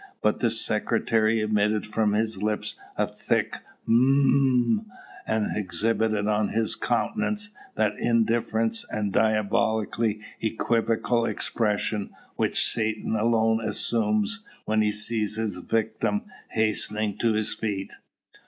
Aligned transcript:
But 0.23 0.39
the 0.39 0.49
secretary 0.49 1.41
emitted 1.41 1.85
from 1.85 2.13
his 2.13 2.41
lips 2.41 2.73
a 2.97 3.05
thick 3.05 3.57
"Hm," 3.85 4.87
and 5.27 5.55
exhibited 5.55 6.27
on 6.27 6.47
his 6.49 6.75
countenance 6.75 7.51
that 7.75 7.93
indifferent 7.99 8.83
and 8.89 9.13
diabolically 9.13 10.21
equivocal 10.39 11.27
expression 11.27 12.09
which 12.35 12.65
Satan 12.65 13.15
alone 13.15 13.61
assumes 13.63 14.43
when 14.65 14.81
he 14.81 14.91
sees 14.91 15.35
his 15.35 15.57
victim 15.57 16.23
hastening 16.49 17.19
to 17.19 17.33
his 17.33 17.53
feet. 17.53 17.91